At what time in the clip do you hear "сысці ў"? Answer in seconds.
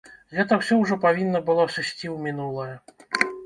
1.77-2.17